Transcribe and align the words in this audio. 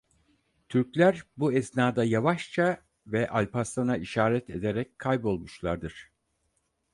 Türkler 0.69 1.23
bu 1.37 1.53
esnada 1.53 2.03
yavaşça 2.05 2.85
ve 3.07 3.29
Alpaslan'a 3.29 3.97
işaret 3.97 4.49
ederek 4.49 4.99
kaybolmuşlardır. 4.99 6.09